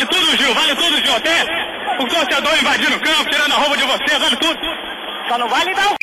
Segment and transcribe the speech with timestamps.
[0.00, 1.14] Vale tudo, Gil, vale tudo, Gil.
[1.14, 1.42] Até
[1.98, 4.58] o torcedor invadindo o campo, tirando a roupa de você, vale tudo.
[5.28, 5.94] Só não vale dar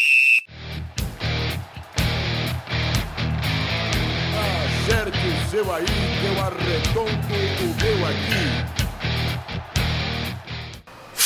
[4.37, 7.09] Acerte o seu aí, que eu arredondo
[7.63, 8.76] o meu aqui.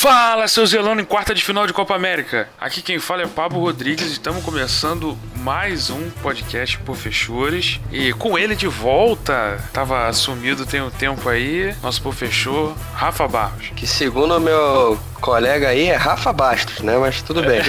[0.02, 2.48] Fala, seu Zelano em quarta de final de Copa América.
[2.60, 4.10] Aqui quem fala é Pablo Rodrigues.
[4.10, 7.78] Estamos começando mais um podcast por Fechores.
[7.92, 13.70] E com ele de volta, tava sumido tem um tempo aí, nosso professor Rafa Barros.
[13.76, 16.98] Que segundo o meu colega aí é Rafa Bastos, né?
[16.98, 17.60] Mas tudo bem.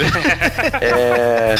[0.81, 1.53] é...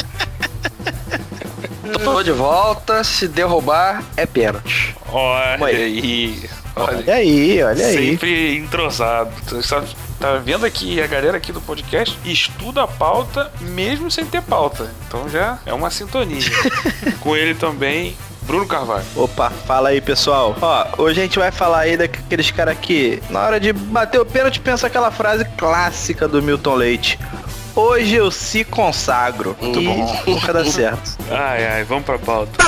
[2.04, 4.96] Tô de volta, se derrubar é pênalti.
[5.12, 6.50] Olha aí.
[6.76, 7.94] Olha, Olha aí, olha aí.
[8.10, 9.32] Sempre entrosado.
[9.62, 9.88] Sabe-
[10.24, 14.90] tá vendo aqui a galera aqui do podcast estuda a pauta mesmo sem ter pauta.
[15.06, 16.40] Então já é uma sintonia.
[17.20, 19.04] Com ele também, Bruno Carvalho.
[19.18, 20.56] Opa, fala aí, pessoal.
[20.62, 24.26] Ó, hoje a gente vai falar aí daqueles caras que, na hora de bater o
[24.26, 27.20] pênalti, pensa aquela frase clássica do Milton Leite.
[27.76, 29.58] Hoje eu se consagro.
[29.60, 30.24] Muito e bom.
[30.26, 31.18] nunca dá certo.
[31.30, 32.64] Ai, ai, vamos pra pauta.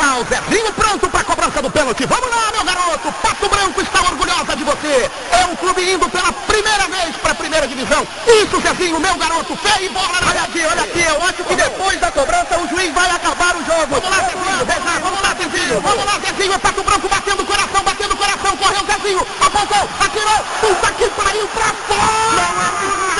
[0.00, 2.06] Fatal, Zezinho pronto pra cobrança do pênalti.
[2.06, 3.12] Vamos lá, meu garoto.
[3.20, 5.10] Pato Branco está orgulhosa de você.
[5.30, 8.06] É um clube indo pela primeira vez pra primeira divisão.
[8.26, 9.54] Isso, Zezinho, meu garoto.
[9.56, 11.02] Fé e bola na Olha aqui, olha aqui.
[11.02, 14.00] Eu acho que depois da cobrança o juiz vai acabar o jogo.
[14.00, 14.64] Vamos lá, Zezinho.
[14.64, 15.00] Rezar.
[15.00, 15.80] Vamos lá, Zezinho.
[15.82, 16.52] Vamos lá, Zezinho.
[16.54, 18.56] É Pato Branco batendo o coração, batendo o coração.
[18.56, 19.26] Correu, Zezinho.
[19.40, 20.44] Apontou, atirou.
[20.60, 23.19] Puta que pariu pra fora.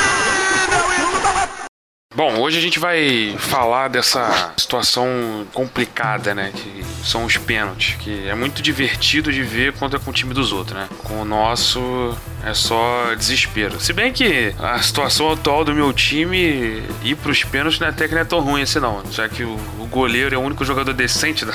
[2.21, 5.09] Bom, hoje a gente vai falar dessa situação
[5.55, 6.53] complicada, né?
[6.55, 10.35] Que são os pênaltis, que é muito divertido de ver quando é com o time
[10.35, 10.87] dos outros, né?
[11.03, 13.81] Com o nosso é só desespero.
[13.81, 18.07] Se bem que a situação atual do meu time ir pros pênaltis não é até
[18.07, 20.63] que não é tão ruim assim não, já que o, o goleiro é o único
[20.63, 21.55] jogador decente da,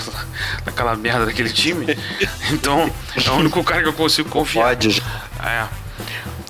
[0.65, 1.85] daquela merda daquele time.
[2.49, 2.91] Então,
[3.23, 4.69] é o único cara que eu consigo confiar.
[4.69, 4.99] Pode.
[5.43, 5.67] É.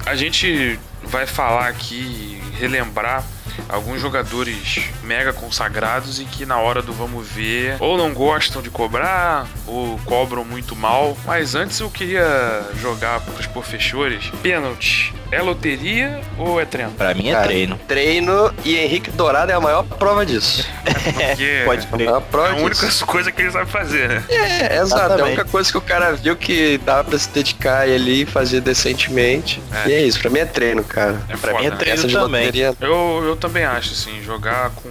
[0.05, 3.21] A gente vai falar aqui, relembrar
[3.67, 8.69] alguns jogadores mega consagrados e que na hora do vamos ver ou não gostam de
[8.69, 11.17] cobrar ou cobram muito mal.
[11.25, 16.91] Mas antes eu queria jogar para os professores: pênalti é loteria ou é treino?
[16.91, 17.79] Pra mim é Cara, treino.
[17.87, 20.65] Treino e Henrique Dourado é a maior prova disso.
[20.83, 22.05] Porque Pode A crer.
[22.05, 23.05] maior é prova a única disso.
[23.07, 24.23] coisa que ele sabe fazer, né?
[24.29, 25.13] É, exato.
[25.19, 28.25] É a única coisa que o cara viu que dava pra se dedicar ali e
[28.25, 29.61] fazer decentemente.
[29.85, 29.89] É.
[29.89, 31.21] E é isso, pra mim é treino, cara.
[31.29, 31.75] É pra foda, mim é né?
[31.77, 32.45] treino de também.
[32.45, 32.73] loteria.
[32.79, 34.89] Eu, eu também acho, assim, jogar com,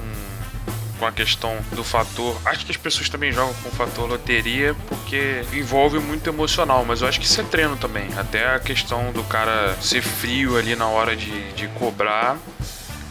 [0.99, 2.37] com a questão do fator.
[2.45, 7.01] Acho que as pessoas também jogam com o fator loteria porque envolve muito emocional, mas
[7.03, 8.09] eu acho que isso é treino também.
[8.17, 12.37] Até a questão do cara ser frio ali na hora de, de cobrar.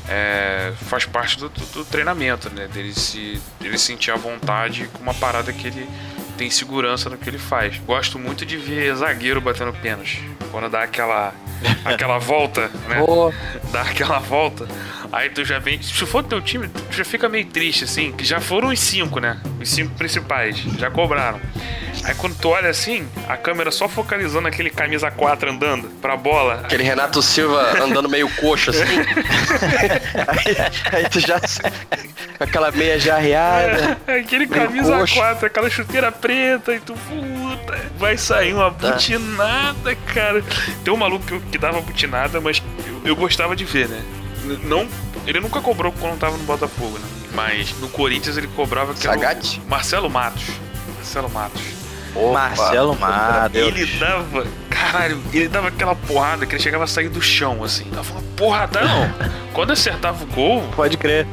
[0.10, 2.68] é, faz parte do, do- do treinamento, né?
[2.68, 5.88] Dele se dele sentir à vontade com uma parada que ele
[6.38, 7.78] tem segurança no que ele faz.
[7.80, 10.22] Gosto muito de ver zagueiro batendo pênalti.
[10.52, 11.34] Quando dá aquela,
[11.86, 13.04] aquela volta, né?
[13.06, 13.34] Pô,
[13.72, 14.68] dá aquela volta,
[15.12, 15.82] aí tu já vem.
[15.82, 19.20] Se for teu time, tu já fica meio triste, assim, que já foram os cinco,
[19.20, 19.40] né?
[19.60, 21.40] Os cinco principais, já cobraram.
[22.06, 26.62] Aí quando tu olha assim, a câmera só focalizando aquele camisa 4 andando pra bola.
[26.66, 28.84] aquele Renato Silva andando meio coxo assim.
[30.28, 30.58] aí,
[31.04, 31.40] aí tu já.
[31.40, 33.98] Com aquela meia já arriada.
[34.08, 35.16] Aquele camisa coxa.
[35.16, 38.92] 4, aquela chuteira preta, e tu, puta, vai sair uma Tá.
[38.92, 40.44] butinada, cara.
[40.84, 44.02] Tem um maluco que, que dava butinada, mas eu, eu gostava de ver, né?
[44.64, 44.88] Não,
[45.26, 47.08] ele nunca cobrou quando tava no Botafogo, né?
[47.34, 49.62] Mas no Corinthians ele cobrava que Sagatti?
[49.68, 50.44] Marcelo Matos.
[50.96, 51.62] Marcelo Matos.
[52.16, 52.34] Opa.
[52.34, 53.56] Marcelo Matos.
[53.60, 54.46] Ele dava.
[54.70, 57.86] Caralho, ele dava aquela porrada que ele chegava a sair do chão, assim.
[57.92, 58.88] Dava uma porradão.
[59.54, 61.26] Quando acertava o gol, Pode crer.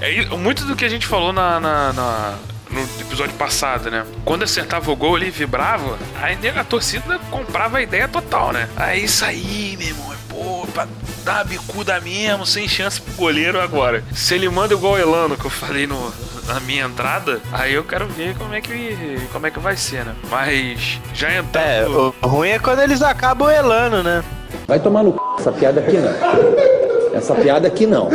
[0.00, 2.34] é muito do que a gente falou na, na- na-
[2.70, 4.04] no episódio passado, né?
[4.24, 8.68] Quando acertava o gol, ele vibrava, aí a torcida comprava a ideia total, né?
[8.76, 10.86] Aí isso aí, meu irmão, é pô, pra
[11.24, 14.04] dar bicuda mesmo, sem chance pro goleiro agora.
[14.14, 16.12] Se ele manda igual o Elano, que eu falei no,
[16.48, 20.04] na minha entrada, aí eu quero ver como é que, como é que vai ser,
[20.04, 20.14] né?
[20.30, 22.14] Mas já entrando...
[22.22, 24.24] É, o ruim é quando eles acabam elando, né?
[24.66, 25.18] Vai tomar no c...
[25.38, 27.14] essa piada aqui não.
[27.14, 28.08] Essa piada aqui não.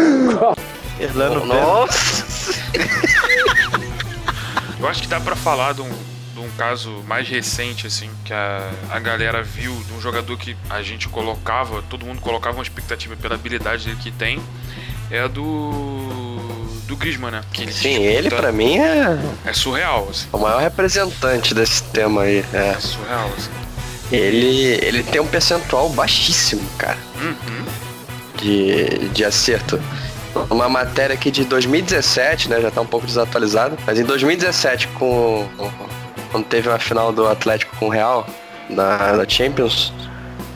[0.99, 1.61] Elando pênalti.
[1.61, 2.53] Nossa.
[4.79, 5.89] Eu acho que dá pra falar de um,
[6.33, 10.57] de um caso mais recente, assim, que a, a galera viu de um jogador que
[10.69, 14.41] a gente colocava, todo mundo colocava uma expectativa pela habilidade dele que tem,
[15.09, 15.92] é do.
[16.87, 17.41] Do Griezmann, né?
[17.53, 20.27] Que Sim, disputa- ele pra mim é É surreal, assim.
[20.31, 22.43] o maior representante desse tema aí.
[22.53, 22.69] É.
[22.69, 23.49] É surreal, assim.
[24.11, 27.65] Ele, ele tem um percentual baixíssimo, cara, Uhum.
[28.37, 29.79] de, de acerto.
[30.49, 32.59] Uma matéria aqui de 2017, né?
[32.61, 33.77] Já tá um pouco desatualizada.
[33.85, 35.47] Mas em 2017, com,
[36.31, 38.27] quando teve uma final do Atlético com o Real,
[38.69, 39.93] na, na Champions,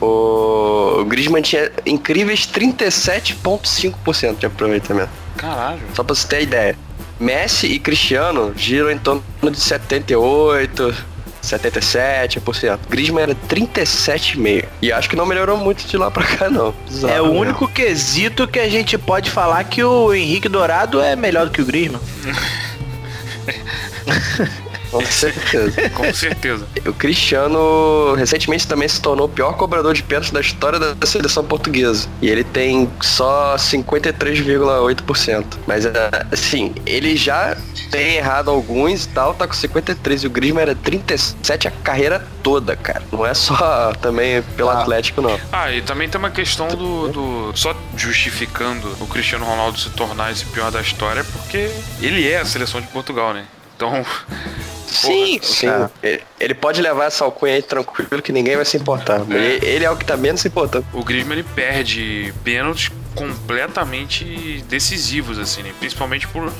[0.00, 5.10] O, o Griezmann tinha incríveis 37,5% de aproveitamento.
[5.38, 5.80] Caralho.
[5.94, 6.76] Só pra você ter ideia.
[7.18, 10.94] Messi e Cristiano giram em torno de 78,
[11.42, 12.78] 77%.
[12.88, 14.64] Griezmann era 37,5%.
[14.82, 16.74] E acho que não melhorou muito de lá pra cá, não.
[16.88, 17.40] Bizarro É o mesmo.
[17.40, 21.62] único quesito que a gente pode falar que o Henrique Dourado é melhor do que
[21.62, 22.00] o Griezmann.
[24.90, 25.90] Com certeza.
[25.90, 26.66] Com certeza.
[26.86, 31.44] O Cristiano recentemente também se tornou o pior cobrador de pênaltis da história da seleção
[31.44, 32.08] portuguesa.
[32.22, 35.44] E ele tem só 53,8%.
[35.66, 35.84] Mas
[36.32, 37.56] assim, ele já
[37.90, 42.26] tem errado alguns e tal, tá com 53 e o Griezmann era 37 a carreira
[42.42, 43.02] toda, cara.
[43.12, 44.80] Não é só também pelo Ah.
[44.80, 45.38] Atlético não.
[45.52, 50.30] Ah, e também tem uma questão do, do- Só justificando o Cristiano Ronaldo se tornar
[50.32, 51.70] esse pior da história, porque
[52.00, 53.44] ele é a seleção de Portugal, né?
[53.76, 54.04] Então.
[55.00, 55.66] Sim, sim.
[56.02, 59.20] Ele- Ele pode levar essa alcunha aí tranquilo que ninguém vai se importar.
[59.20, 60.86] Mas Ele, ele é o que tá menos se importando.
[60.92, 65.72] O Griezmann ele perde pênaltis completamente decisivos, assim, né?
[65.78, 66.52] Principalmente por,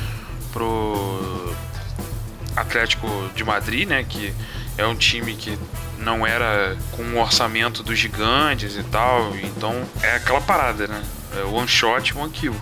[0.53, 1.55] pro
[2.57, 4.05] Atlético de Madrid, né?
[4.09, 4.33] Que
[4.77, 5.59] é um time que
[5.99, 9.35] não era com um orçamento dos gigantes e tal.
[9.37, 11.03] Então é aquela parada, né?
[11.39, 12.55] É one shot, one kill.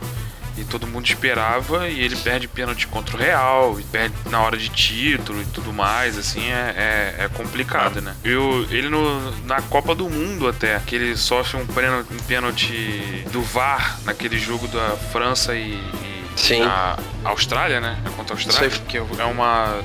[0.58, 4.56] E todo mundo esperava e ele perde pênalti contra o Real, e perde na hora
[4.56, 8.14] de título e tudo mais, assim, é, é, é complicado, né?
[8.24, 12.16] E o- ele no, na Copa do Mundo até, que ele sofre um pênalti, um
[12.26, 16.62] pênalti do VAR naquele jogo da França e, e Sim.
[16.62, 17.98] a Austrália, né?
[18.06, 19.80] É contra a Austrália, Isso que é uma.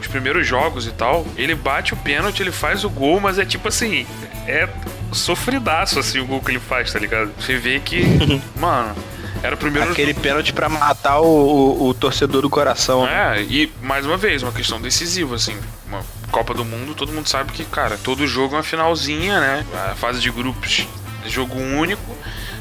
[0.00, 3.44] Os primeiros jogos e tal, ele bate o pênalti, ele faz o gol, mas é
[3.44, 4.06] tipo assim,
[4.48, 4.68] é
[5.12, 7.30] sofridaço assim o gol que ele faz, tá ligado?
[7.38, 8.02] Você vê que,
[8.58, 8.94] mano,
[9.42, 13.04] era o primeiro Aquele pênalti pra matar o, o- o torcedor do coração.
[13.04, 13.38] né?
[13.38, 15.56] é, e mais uma vez, uma questão decisiva, assim.
[15.86, 19.66] Uma Copa do Mundo, todo mundo sabe que, cara, todo jogo é uma finalzinha, né?
[19.90, 20.86] A fase de grupos
[21.26, 22.16] é jogo único.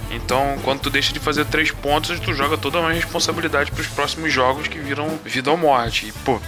[0.09, 4.33] Então, quando tu deixa de fazer três pontos, tu joga toda uma responsabilidade pros próximos
[4.33, 6.07] jogos que viram vida ou morte.
[6.07, 6.41] E, pô,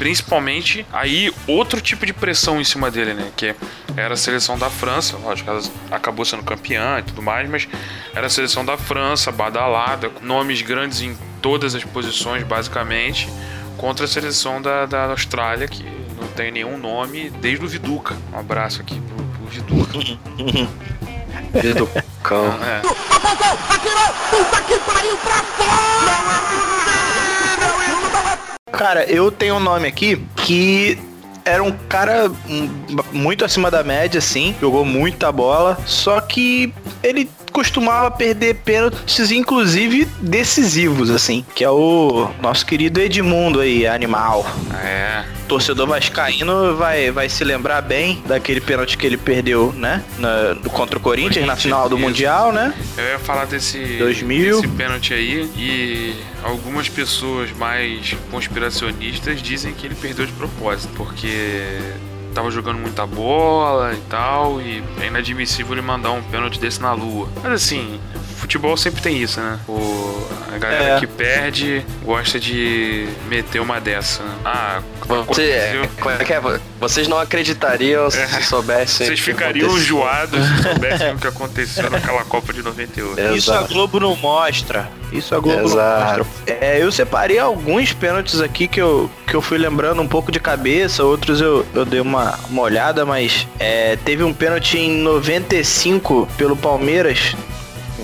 [0.00, 3.30] principalmente aí outro tipo de pressão em cima dele, né?
[3.36, 3.54] Que
[3.94, 5.60] era a seleção da França, lógico, ela
[5.90, 7.68] acabou sendo campeã e tudo mais, mas
[8.14, 13.28] era a seleção da França, badalada, com nomes grandes em todas as posições, basicamente,
[13.76, 15.84] contra a seleção da, da Austrália, que
[16.18, 18.16] não tem nenhum nome desde o Viduca.
[18.32, 19.98] Um abraço aqui pro, pro Viduca.
[21.76, 21.88] Do
[22.22, 22.46] cão.
[22.64, 22.80] É.
[24.30, 26.60] Puta que pariu pra fora!
[28.72, 30.98] Cara, eu tenho um nome aqui que
[31.44, 32.30] era um cara
[33.12, 36.72] muito acima da média, assim, jogou muita bola, só que
[37.02, 44.46] ele costumava perder pênaltis, inclusive decisivos, assim, que é o nosso querido Edmundo aí, animal.
[44.82, 45.24] É.
[45.48, 50.02] torcedor vascaíno vai, vai se lembrar bem daquele pênalti que ele perdeu, né?
[50.16, 52.04] Na- contra o Corinthians, na final do isso.
[52.06, 52.72] Mundial, né?
[52.96, 54.60] Eu ia falar desse, 2000.
[54.62, 56.14] desse pênalti aí e
[56.44, 61.78] algumas pessoas mais conspiracionistas dizem que ele perdeu de propósito, porque
[62.34, 66.92] tava jogando muita bola e tal, e é inadmissível ele mandar um pênalti desse na
[66.92, 67.28] lua.
[67.42, 68.00] Mas assim,
[68.36, 69.58] futebol sempre tem isso, né?
[69.68, 71.00] O, a galera É.
[71.00, 74.22] que perde gosta de meter uma dessa.
[74.22, 74.34] né?
[74.44, 76.40] Ah, Você, aconteceu- é que é?
[76.78, 79.06] Vocês não acreditariam se soubessem.
[79.06, 79.82] Vocês o que ficariam aconteceu.
[79.96, 83.18] enjoados se soubessem o que aconteceu naquela Copa de 98.
[83.20, 83.34] É.
[83.36, 83.72] Isso a Exato.
[83.74, 84.88] Globo não mostra.
[85.12, 86.26] Isso a Globo Exato.
[86.46, 90.38] É, eu separei alguns pênaltis aqui que eu, que eu fui lembrando um pouco de
[90.38, 96.28] cabeça, outros eu, eu dei uma, uma olhada, mas é, teve um pênalti em 95
[96.36, 97.34] pelo Palmeiras.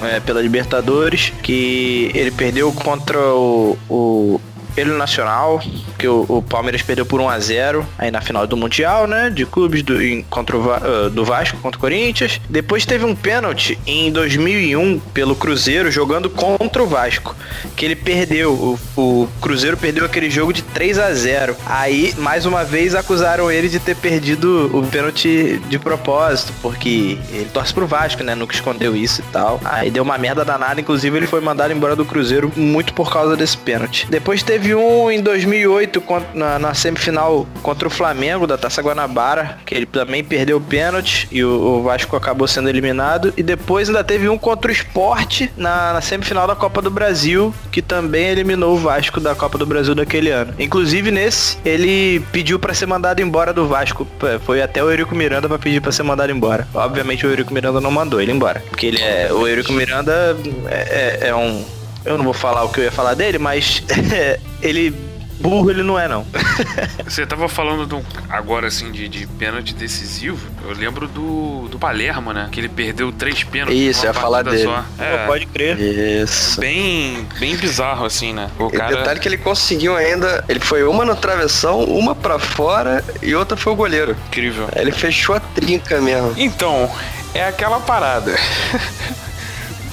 [0.02, 4.40] é, pela Libertadores, que ele perdeu contra o, o
[4.76, 5.62] ele Nacional,
[5.98, 9.30] que o, o Palmeiras perdeu por 1 a 0 aí na final do Mundial, né?
[9.30, 12.40] De clubes do, em- contra o, ah, do Vasco contra o Corinthians.
[12.48, 17.34] Depois teve um pênalti em 2001 pelo Cruzeiro jogando contra o Vasco,
[17.76, 18.52] que ele perdeu.
[18.52, 23.50] O, o Cruzeiro perdeu aquele jogo de 3 a 0 Aí, mais uma vez, acusaram
[23.50, 28.34] ele de ter perdido o pênalti de propósito, porque ele torce pro Vasco, né?
[28.34, 29.60] Nunca escondeu isso e tal.
[29.64, 33.36] Aí deu uma merda danada, inclusive ele foi mandado embora do Cruzeiro muito por causa
[33.36, 34.06] desse pênalti.
[34.08, 39.58] Depois teve um em 2008 contra- na, na semifinal contra o Flamengo da Taça Guanabara,
[39.64, 43.32] que ele também perdeu o pênalti e o, o Vasco acabou sendo eliminado.
[43.36, 47.54] E depois ainda teve um contra o Sport na, na semifinal da Copa do Brasil,
[47.70, 50.54] que também eliminou o Vasco da Copa do Brasil daquele ano.
[50.58, 54.06] Inclusive nesse, ele pediu pra ser mandado embora do Vasco.
[54.44, 56.66] Foi até o Eurico Miranda pra pedir pra ser mandado embora.
[56.74, 58.62] Obviamente o Eurico Miranda não mandou ele embora.
[58.68, 59.28] Porque ele é.
[59.32, 60.36] O Eurico Miranda
[60.68, 61.64] é, é- é um.
[62.06, 63.82] Eu não vou falar o que eu ia falar dele, mas
[64.62, 64.94] ele
[65.38, 66.24] Burro ele não é, não.
[67.04, 70.38] Você tava falando do- agora assim de, de pênalti decisivo.
[70.66, 72.48] Eu lembro do, do Palermo, né?
[72.50, 73.76] Que ele perdeu três pênaltis.
[73.78, 74.62] Isso, ia falar dele.
[74.64, 74.82] Só.
[74.98, 75.78] É, Pode crer.
[75.78, 76.58] Isso.
[76.58, 78.50] bem, bem bizarro, assim, né?
[78.58, 78.96] O E cara.
[78.96, 80.42] detalhe que ele conseguiu ainda.
[80.48, 84.16] Ele foi uma no travessão, uma pra fora e outra foi o goleiro.
[84.28, 84.70] Incrível.
[84.74, 86.32] Ele fechou a trinca mesmo.
[86.38, 86.90] Então,
[87.34, 88.34] é aquela parada.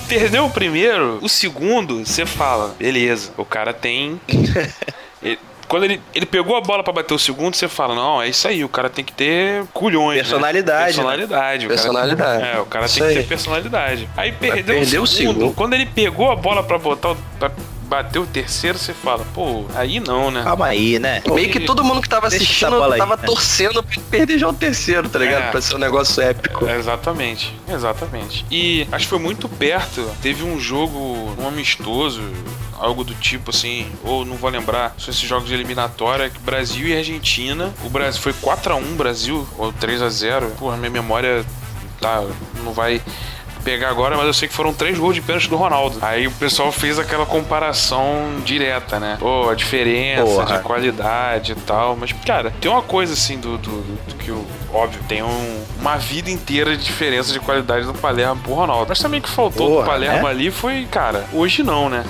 [0.07, 4.19] Perdeu o primeiro, o segundo, você fala, beleza, o cara tem.
[5.21, 8.27] Ele- quando ele, ele pegou a bola pra bater o segundo, você fala, não, é
[8.29, 10.17] isso aí, o cara tem que ter culhões.
[10.17, 10.23] né?
[10.23, 10.85] Personalidade, né?
[10.93, 11.65] Personalidade.
[11.67, 12.43] cara- Personalidade.
[12.43, 13.15] é, o cara Isso tem que aí.
[13.23, 14.09] ter personalidade.
[14.15, 15.33] Aí perdeu, perdeu o o segundo.
[15.39, 15.53] segundo.
[15.55, 17.17] Quando ele pegou a bola pra botar o.
[17.39, 17.49] Pra
[17.93, 20.41] bater o terceiro, você fala, pô, aí não, né?
[20.41, 21.21] Calma aí, né?
[21.27, 23.23] Meio que todo mundo que tava assistindo bola aí, tava né?
[23.23, 25.43] torcendo pra ele perder já o terceiro, tá ligado?
[25.43, 25.51] É.
[25.51, 26.65] Pra ser um negócio épico.
[26.67, 28.45] É, Exatamente, exatamente.
[28.49, 30.09] E acho que foi muito perto.
[30.23, 30.97] Teve um jogo,
[31.39, 32.21] um amistoso,
[32.79, 36.87] algo do tipo assim, ou não vou lembrar, são esses jogos de eliminatória, que Brasil
[36.87, 37.71] e Argentina.
[37.85, 41.45] O Brasil foi 4 a 1 Brasil, ou 3 a 0 Porra, minha memória
[42.01, 42.23] tá,
[42.63, 43.01] não vai
[43.63, 45.97] pegar agora, mas eu sei que foram três gols de pênalti do Ronaldo.
[46.01, 49.17] Aí o pessoal fez aquela comparação direta, né?
[49.19, 50.57] Pô, a diferença Porra.
[50.57, 51.95] de qualidade e tal.
[51.95, 54.45] Mas, cara, tem uma coisa assim do, do, do que o.
[54.73, 58.85] Óbvio, tem um- uma vida inteira de diferença de qualidade do Palermo pro Ronaldo.
[58.89, 60.29] Mas também que faltou do Porra, Palermo né?
[60.29, 62.03] ali foi, cara, hoje não, né?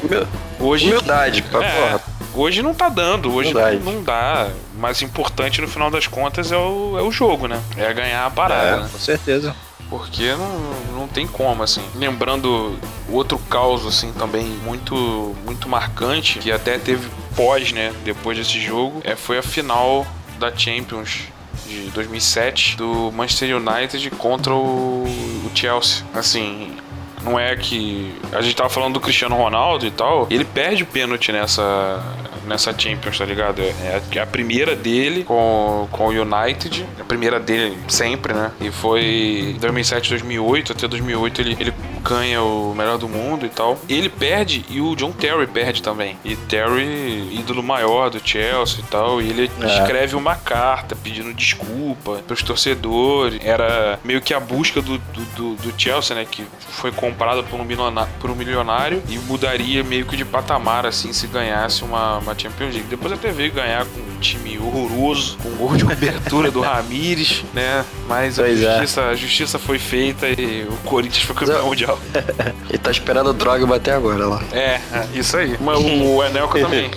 [0.60, 0.88] Hoje.
[0.88, 2.02] Humildade, pra É, porra.
[2.36, 4.48] hoje não tá dando, hoje não, não dá.
[4.76, 7.60] O mais importante no final das contas é o, é o jogo, né?
[7.78, 8.86] É ganhar a parada, né?
[8.86, 9.56] É, com certeza.
[9.90, 11.84] Porque não, não tem como, assim.
[11.96, 12.78] Lembrando
[13.10, 19.02] outro caos, assim, também muito, muito marcante, que até teve pós, né, depois desse jogo,
[19.04, 20.06] é, foi a final
[20.40, 21.28] da Champions
[21.66, 26.06] de 2007 do Manchester United contra o, o Chelsea.
[26.14, 26.76] Assim,
[27.24, 28.14] não é que.
[28.32, 30.28] A gente tava falando do Cristiano Ronaldo e tal.
[30.30, 32.04] Ele perde o pênalti nessa.
[32.46, 33.62] Nessa Champions, tá ligado?
[33.62, 36.86] É a, é a primeira dele com, com o United.
[37.00, 38.52] A primeira dele sempre, né?
[38.60, 40.74] E foi 2007, 2008.
[40.74, 41.74] Até 2008 ele, ele
[42.04, 43.80] ganha o melhor do mundo e tal.
[43.88, 46.18] Ele perde e o John Terry perde também.
[46.24, 49.22] E Terry, ídolo maior do Chelsea e tal.
[49.22, 49.66] E ele É.
[49.82, 53.40] escreve uma carta pedindo desculpa pros torcedores.
[53.44, 56.26] Era meio que a busca do, do, do- Chelsea, né?
[56.30, 60.86] Que foi comprado por um, milionário, por um milionário e mudaria meio que de patamar,
[60.86, 62.88] assim, se ganhasse uma, uma Champions League.
[62.90, 67.44] Depois até veio ganhar com um time horroroso, com um gol de cobertura do Ramires,
[67.54, 67.84] né?
[68.08, 68.56] Mas a é.
[68.56, 72.54] justiça, a justiça foi feita e o Corinthians foi campeão Não.
[72.70, 74.44] Ele tá esperando o droga bater agora lá.
[74.52, 74.80] É,
[75.14, 75.58] isso aí.
[75.60, 76.92] Mas o, o Enelco também.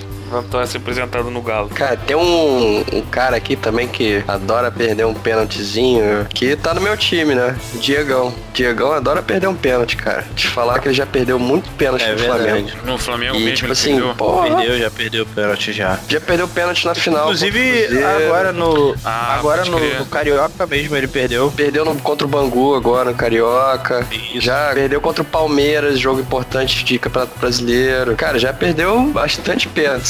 [0.50, 1.68] Tá se apresentado no Galo.
[1.68, 6.80] Cara, tem um, um cara aqui também que adora perder um pênaltizinho, que tá no
[6.80, 7.56] meu time, né?
[7.74, 8.34] Diegão.
[8.52, 10.24] Diegão adora perder um pênalti, cara.
[10.34, 12.42] Te falar que ele já perdeu muito pênalti É no verdade.
[12.44, 12.70] Flamengo.
[12.84, 14.14] No Flamengo E mesmo, tipo ele assim, perdeu.
[14.14, 15.98] porra, Perdeu, já perdeu o pênalti já.
[16.08, 17.24] já perdeu pênalti na final.
[17.24, 18.94] Inclusive, agora no.
[19.04, 21.52] Ah, agora no, no Carioca mesmo ele perdeu.
[21.54, 24.06] Perdeu no- contra o Bangu agora, no Carioca.
[24.10, 24.40] Isso.
[24.40, 28.14] Já perdeu contra o Palmeiras, jogo importante de Campeonato Brasileiro.
[28.16, 29.68] Cara, já perdeu bastante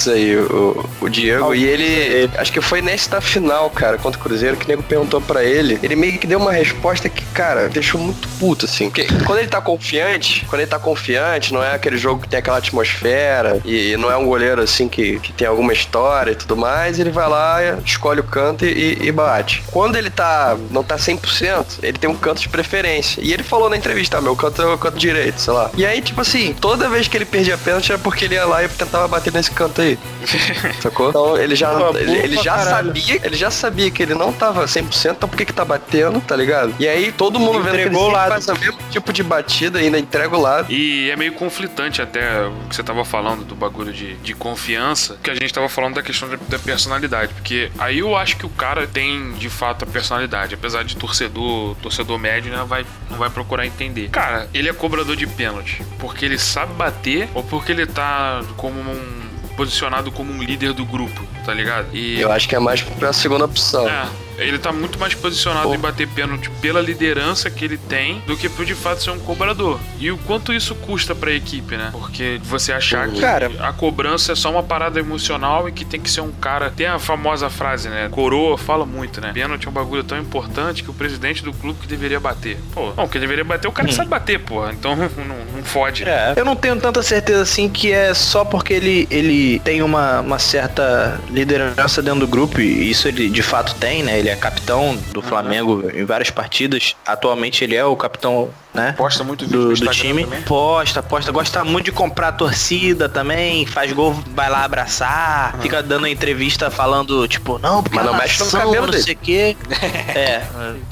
[0.08, 1.54] aí o, o Diego.
[1.54, 5.20] E ele, acho que foi nesta final, cara, contra o Cruzeiro, que o nego perguntou
[5.20, 5.78] pra ele.
[5.82, 8.90] Ele meio que deu uma resposta que, cara, deixou muito puto, assim.
[8.90, 12.38] Porque quando ele tá confiante, quando ele tá confiante, não é aquele jogo que tem
[12.38, 16.56] aquela atmosfera e não é um goleiro, assim, que, que tem alguma história e tudo
[16.56, 19.62] mais, ele vai lá, escolhe o canto e, e bate.
[19.66, 23.20] Quando ele tá, não tá 100%, ele tem um canto de preferência.
[23.22, 25.70] E ele falou na entrevista, ah, meu canto é o canto direito, sei lá.
[25.76, 28.62] E aí, tipo assim, toda vez que ele perdia pênalti era porque ele ia lá
[28.64, 29.95] e tentava bater nesse canto aí.
[30.80, 31.10] Sacou?
[31.10, 32.86] Então ele já, Pô, ele, ele já caralho.
[32.88, 36.20] sabia, ele já sabia que ele não tava 100%, então por que que tá batendo,
[36.20, 36.74] tá ligado?
[36.78, 38.28] E aí todo mundo vendo que ele Entregou lado.
[38.30, 40.72] faz o mesmo tipo de batida e ainda entrega o lado.
[40.72, 45.18] E é meio conflitante até o que você tava falando do bagulho de, de confiança,
[45.22, 48.46] que a gente tava falando da questão da, da personalidade, porque aí eu acho que
[48.46, 53.18] o cara tem de fato a personalidade, apesar de torcedor, torcedor médio, né, vai, não
[53.18, 54.08] vai procurar entender.
[54.10, 58.78] Cara, ele é cobrador de pênalti, porque ele sabe bater ou porque ele tá como
[58.80, 59.25] um
[59.56, 61.88] posicionado como um líder do grupo, tá ligado?
[61.94, 63.88] E Eu acho que é mais pra segunda opção.
[63.88, 64.06] é,
[64.38, 65.74] ele tá muito mais posicionado Pô.
[65.74, 69.18] em bater pênalti pela liderança que ele tem do que por de fato ser um
[69.18, 69.78] cobrador.
[69.98, 71.90] E o quanto isso custa pra equipe, né?
[71.92, 73.50] Porque você achar que Cara.
[73.60, 76.70] a cobrança é só uma parada emocional e que tem que ser um cara.
[76.70, 78.08] Tem a famosa frase, né?
[78.10, 79.32] Coroa fala muito, né?
[79.32, 82.58] Pênalti é um bagulho tão importante que o presidente do clube que deveria bater.
[82.72, 84.72] Pô, não, que deveria bater, o cara que sabe bater, porra.
[84.72, 86.04] Então não, não fode.
[86.04, 86.34] É.
[86.36, 90.38] Eu não tenho tanta certeza assim que é só porque ele, ele tem uma, uma
[90.38, 94.18] certa liderança dentro do grupo, e isso ele de fato tem, né?
[94.18, 96.96] Ele é capitão do Flamengo em várias partidas.
[97.06, 98.92] Atualmente ele é o capitão né?
[98.92, 100.24] Posta muito vídeo do, do time.
[100.24, 100.42] também.
[100.42, 101.32] Posta, posta.
[101.32, 103.66] Gosta muito de comprar torcida também.
[103.66, 105.56] Faz gol, vai lá abraçar.
[105.60, 108.90] Fica dando entrevista falando, tipo, não, porque Mas a não mexe no nação, cabelo não
[108.92, 109.02] dele.
[109.02, 109.56] sei o quê.
[110.14, 110.42] é,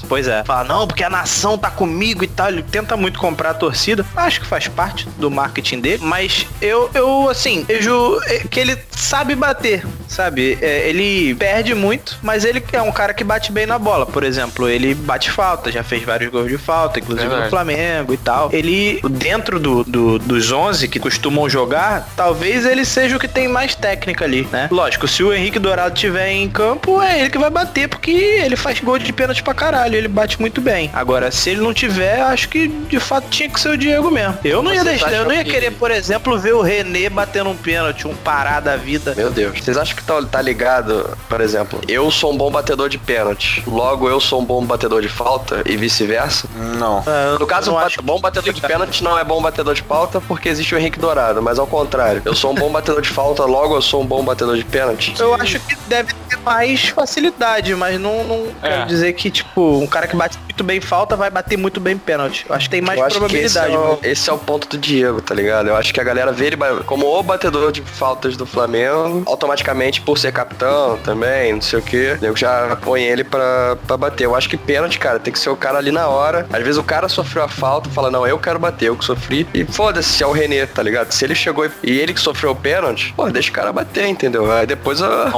[0.08, 0.42] pois é.
[0.44, 2.48] Fala, não, porque a nação tá comigo e tal.
[2.48, 4.04] Ele tenta muito comprar a torcida.
[4.16, 6.02] Acho que faz parte do marketing dele.
[6.04, 10.58] Mas eu, eu assim, vejo que ele sabe bater, sabe?
[10.60, 14.06] É, ele perde muito, mas ele é um cara que bate bem na bola.
[14.06, 17.44] Por exemplo, ele bate falta, já fez vários gols de falta, inclusive Verdade.
[17.44, 17.73] no Flamengo
[18.12, 18.48] e tal.
[18.52, 23.48] Ele, dentro do, do- dos 11 que costumam jogar, talvez ele seja o que tem
[23.48, 24.68] mais técnica ali, né?
[24.70, 28.56] Lógico, se o Henrique Dourado tiver em campo, é ele que vai bater, porque ele
[28.56, 30.90] faz gol de pênalti pra caralho, ele bate muito bem.
[30.92, 34.38] Agora, se ele não tiver, acho que de fato tinha que ser o Diego mesmo.
[34.44, 37.08] Eu não ia Vocês deixar, eu não ia que- querer, por exemplo, ver o René
[37.08, 39.14] batendo um pênalti, um pará da vida.
[39.16, 39.58] Meu Deus.
[39.58, 43.62] Vocês acham que tá, tá ligado, por exemplo, eu sou um bom batedor de pênalti,
[43.66, 46.48] logo eu sou um bom batedor de falta e vice-versa?
[46.78, 47.02] Não.
[47.06, 49.40] Ah, No caso, eu o não bat- acho bom batedor de pênalti não é bom
[49.42, 52.71] batedor de falta porque existe o Henrique Dourado, mas ao contrário, eu sou um bom
[52.71, 55.14] batedor de falta, logo eu sou um bom batedor de pênalti.
[55.18, 58.68] Eu acho que deve ter mais facilidade, mas não, não É.
[58.71, 61.97] quero dizer que, tipo, um cara que bate muito bem falta vai bater muito bem
[61.97, 62.44] pênalti.
[62.49, 63.76] Eu acho que tem mais eu acho que esse é, probabilidade.
[63.76, 63.99] o, mano.
[64.02, 65.68] esse é o ponto do Diego, tá ligado?
[65.68, 66.56] Eu acho que a galera vê ele
[66.87, 71.83] como o batedor de faltas do Flamengo, automaticamente por ser capitão também, não sei o
[71.83, 72.16] que.
[72.23, 74.25] Eu já põe ele pra, pra bater.
[74.25, 76.47] Eu acho que pênalti, cara, tem que ser o cara ali na hora.
[76.52, 79.46] Às vezes o cara sofreu a falta, fala, não, eu quero bater, eu que sofri.
[79.54, 81.12] E foda-se se é o Renê, tá ligado?
[81.12, 84.06] Se ele chegou e, e ele que sofreu o pênalti, pô, deixa o cara bater,
[84.06, 84.50] entendeu?
[84.50, 85.32] Aí depois a,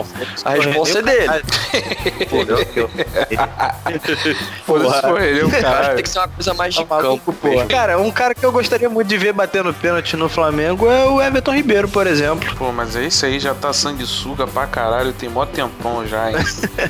[0.45, 1.27] a responsa é dele.
[4.65, 5.95] Foda-se foi ele, o Eu acho que cara.
[5.95, 7.49] tem que ser uma coisa mais de Tá campo, pô.
[7.69, 11.21] Cara, um cara que eu gostaria muito de ver batendo pênalti no Flamengo é o
[11.21, 12.55] Everton Ribeiro, por exemplo.
[12.57, 16.37] Pô, mas é isso aí, já tá sanguessuga pra caralho, tem mó tempão já, hein?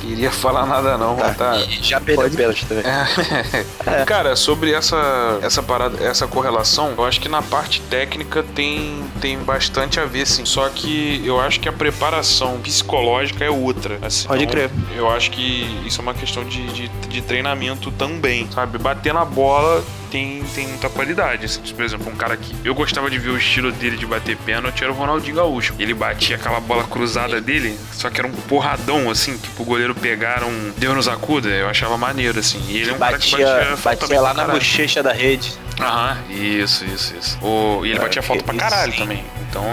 [0.00, 1.56] Queria falar nada não, tá.
[1.56, 2.85] E já perdeu o pênalti também.
[2.87, 4.04] É.
[4.04, 4.97] Cara, sobre essa,
[5.42, 10.26] essa parada, essa correlação, eu acho que na parte técnica tem, tem bastante a ver,
[10.26, 10.44] sim.
[10.44, 13.98] Só que eu acho que a preparação psicológica é outra.
[14.02, 14.26] assim.
[14.28, 14.70] Pode Então, crer.
[14.94, 18.78] Eu acho que isso é uma questão de, de, de treinamento também, sabe?
[18.78, 21.44] Bater na bola tem, tem muita qualidade.
[21.46, 21.60] assim.
[21.75, 24.83] Por exemplo, um cara que eu gostava de ver o estilo dele de bater pênalti
[24.83, 25.74] era o Ronaldinho Gaúcho.
[25.78, 29.94] Ele batia aquela bola cruzada dele, só que era um porradão, assim, tipo, o goleiro
[29.94, 31.48] pegaram, deu nos acuda.
[31.48, 32.62] Eu achava maneiro, assim.
[32.68, 35.52] E ele é um cara que Batia, batia, batia lá na bochecha da rede.
[35.81, 37.38] Aham, isso, isso, isso.
[37.44, 39.24] O, e ele batia falta pra caralho também.
[39.48, 39.64] Então.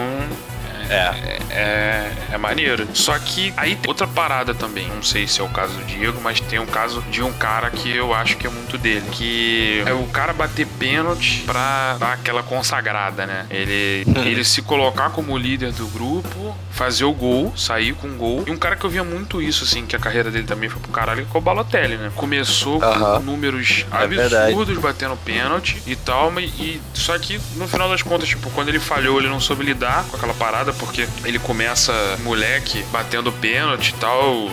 [0.94, 1.40] É.
[1.50, 2.88] É, é maneiro.
[2.94, 4.88] Só que aí tem outra parada também.
[4.88, 7.70] Não sei se é o caso do Diego, mas tem um caso de um cara
[7.70, 9.04] que eu acho que é muito dele.
[9.12, 13.46] Que é o cara bater pênalti pra dar aquela consagrada, né?
[13.50, 18.44] Ele, ele se colocar como líder do grupo, fazer o gol, sair com o gol.
[18.48, 20.82] E um cara que eu via muito isso, assim, que a carreira dele também foi
[20.82, 22.12] pro caralho, que é o Balotelli, né?
[22.16, 24.52] Começou com números É verdade.
[24.54, 28.70] absurdos batendo pênalti e tal, mas- e só que no final das contas, tipo, quando
[28.70, 31.94] ele falhou, ele não soube lidar com aquela parada, porque ele começa
[32.24, 34.50] moleque batendo pênalti e tal.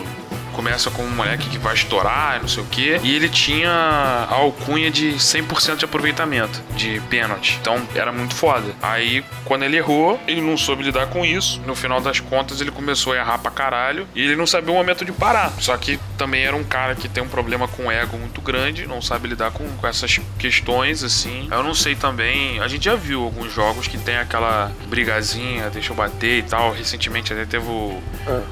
[0.60, 3.00] Começa com um moleque que vai estourar, não sei o quê.
[3.02, 7.56] E ele tinha a alcunha de 100% de aproveitamento de pênalti.
[7.58, 8.66] Então era muito foda.
[8.82, 11.62] Aí, quando ele errou, ele não soube lidar com isso.
[11.66, 14.06] No final das contas, ele começou a errar pra caralho.
[14.14, 15.50] E ele não sabia o momento de parar.
[15.58, 18.86] Só que também era um cara que tem um problema com ego muito grande.
[18.86, 21.48] Não sabe lidar com, com essas questões, assim.
[21.50, 22.60] Eu não sei também.
[22.60, 26.72] A gente já viu alguns jogos que tem aquela brigazinha, deixa eu bater e tal.
[26.72, 27.98] Recentemente até teve o,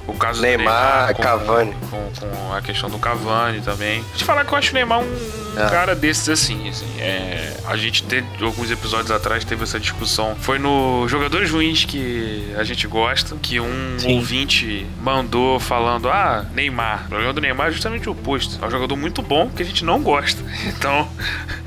[0.06, 1.74] o caso do Neymar, com- Cavani.
[1.90, 4.02] com, com a questão do Cavani também.
[4.10, 5.68] Deixa eu falar que eu acho o Neymar um É.
[5.70, 6.86] cara desses assim, assim.
[7.00, 10.36] É, a gente teve alguns episódios atrás teve essa discussão.
[10.40, 14.14] Foi no Jogadores Ruins que a gente gosta, que um Sim.
[14.16, 17.04] ouvinte mandou falando: Ah, Neymar.
[17.06, 18.62] O problema do Neymar é justamente o oposto.
[18.62, 20.42] É um jogador muito bom que a gente não gosta.
[20.78, 21.08] Então,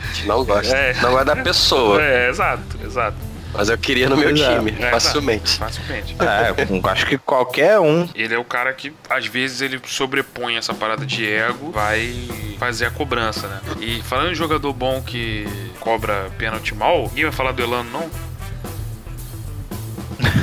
[0.02, 0.72] A gente não gosta.
[0.76, 0.94] É.
[1.02, 2.02] Não gosta da pessoa.
[2.02, 3.18] é, exato, exato.
[3.54, 4.34] Mas eu queria no meu é.
[4.34, 5.58] time, É, facilmente.
[5.58, 6.16] Facilmente.
[6.20, 8.08] É, acho que qualquer um.
[8.16, 12.14] Ele é o cara que, às vezes, ele sobrepõe essa parada de ego, vai
[12.58, 13.60] fazer a cobrança, né?
[13.80, 15.46] E falando em jogador bom que
[15.80, 18.31] cobra pênalti mal, ninguém vai falar do Elano, não?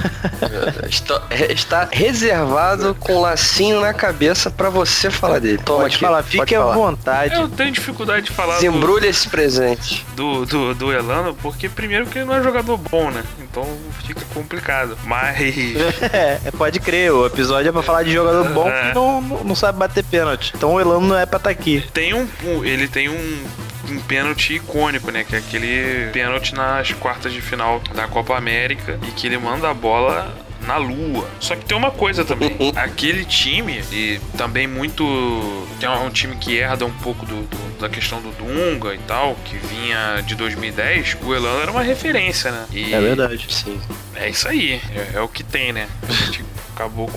[0.88, 5.58] Está, está reservado com lacinho na cabeça pra você falar dele.
[5.58, 6.04] Toma Pode aqui.
[6.04, 6.74] falar, pode fique à falar.
[6.74, 7.34] vontade.
[7.34, 10.06] Eu tenho dificuldade de falar do, Desembrulha esse presente.
[10.16, 13.22] do, do, do Elano, porque primeiro que ele não é jogador bom, né?
[13.40, 13.66] Então
[14.06, 14.96] fica complicado.
[15.04, 15.38] Mas.
[16.12, 18.88] É, pode crer, o episódio é pra falar de jogador bom É.
[18.88, 20.52] que não, não, sabe bater pênalti.
[20.56, 21.84] Então o Elano não é pra estar aqui.
[21.92, 22.26] Tem um.
[22.44, 23.44] um- Ele tem um.
[23.90, 25.24] Um pênalti icônico, né?
[25.24, 29.70] Que é aquele pênalti nas quartas de final da Copa América e que ele manda
[29.70, 30.34] a bola
[30.66, 31.28] na Lua.
[31.40, 32.56] Só que tem uma coisa também.
[32.76, 35.04] Aquele time, e também muito.
[35.80, 39.36] Tem um time que herda um pouco do, do- da questão do Dunga e tal,
[39.44, 41.16] que vinha de 2010.
[41.22, 42.66] O Elano era uma referência, né?
[42.72, 43.46] E É verdade.
[43.48, 43.80] Sim.
[44.16, 44.80] é isso aí.
[44.94, 45.86] É, é o que tem, né?
[46.08, 46.44] A gente
[46.78, 47.10] acabou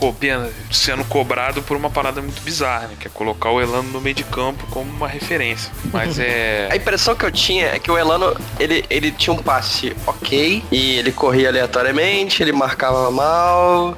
[0.71, 2.95] sendo cobrado por uma parada muito bizarra, né?
[3.00, 5.71] Que é colocar o Elano no meio de campo como uma referência.
[5.93, 6.76] Mas A é.
[6.76, 10.97] impressão que eu tinha é que o Elano, ele, ele tinha um passe ok, e
[10.97, 13.95] ele corria aleatoriamente, ele marcava mal,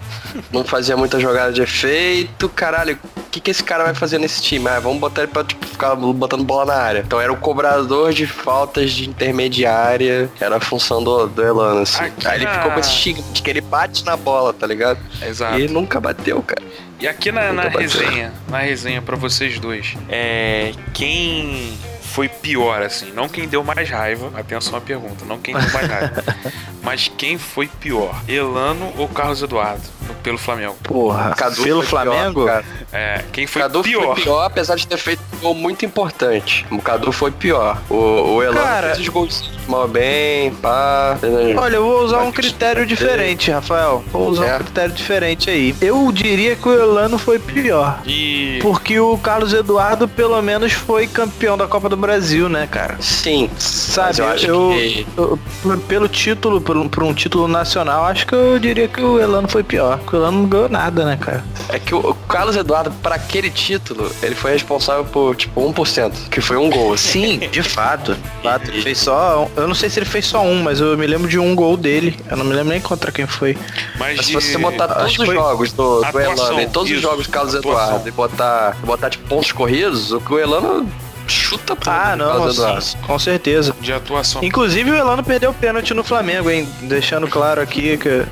[0.52, 2.50] não fazia muita jogada de efeito.
[2.50, 4.68] Caralho, o que, que esse cara vai fazer nesse time?
[4.68, 7.04] Ah, vamos botar ele pra tipo, ficar botando bola na área.
[7.06, 12.04] Então era o cobrador de faltas de intermediária, era a função do, do Elano, assim.
[12.04, 14.68] Aqui Aí ele na- ficou com esse estigma de que ele bate na bola, tá
[14.68, 15.00] ligado?
[15.22, 15.53] Exato.
[15.58, 16.62] E ele nunca bateu, cara.
[17.00, 23.12] E aqui na, na resenha, na resenha pra vocês dois, é quem foi pior, assim,
[23.12, 26.24] não quem deu mais raiva, atenção à pergunta, não quem deu mais raiva,
[26.84, 29.82] mas quem foi pior, Elano ou Carlos Eduardo,
[30.22, 30.76] pelo Flamengo?
[30.84, 32.46] Porra, Cadu pelo pior, Flamengo?
[32.46, 32.64] cara.
[32.92, 34.14] É, quem foi Cadu pior?
[34.16, 36.66] foi pior, apesar de ter feito um gol muito importante.
[36.70, 37.82] O Cadu foi pior.
[37.90, 37.96] O,
[38.36, 41.16] o Elano Cara- fez os gols mal bem, pá.
[41.18, 41.58] entendeu?
[41.60, 44.04] Olha, eu vou usar um critério diferente, Rafael.
[44.12, 44.56] Vou usar É.
[44.56, 45.76] um critério diferente aí.
[45.82, 48.00] Eu diria que o Elano foi pior.
[48.06, 52.98] E Porque o Carlos Eduardo, pelo menos, foi campeão da Copa do Brasil, né, cara?
[53.00, 53.50] Sim.
[53.58, 58.06] Sabe, eu acho eu, que- eu- por- pelo título, por, um- por um título nacional,
[58.06, 59.98] acho que eu diria que o Elano foi pior.
[60.00, 61.44] Porque o Elano não ganhou nada, né, cara?
[61.70, 66.30] É que o, o Carlos Eduardo, pra aquele título, ele foi responsável por, tipo, 1%,
[66.30, 67.40] que foi um gol, assim.
[67.40, 68.16] Sim, de fato.
[68.16, 68.70] de fato.
[68.72, 69.48] Ele fez só.
[69.56, 71.78] Eu não sei se ele fez só um, mas eu me lembro de um gol
[71.78, 72.20] dele.
[72.30, 73.58] Eu não me lembro nem contra quem foi.
[73.98, 76.98] mas Mas de- se você botar todos os jogos do, do Elano e todos isso,
[76.98, 77.84] os jogos do Carlos atuação.
[77.88, 80.90] Eduardo e botar, botar, tipo, pontos corridos, o que o Elano
[81.28, 82.82] chuta pro Ah, não, Carlos Eduardo.
[82.82, 83.74] sim, com certeza.
[83.80, 84.44] de atuação.
[84.44, 86.68] Inclusive o Elano perdeu o pênalti no Flamengo, hein?
[86.82, 88.26] Deixando claro aqui que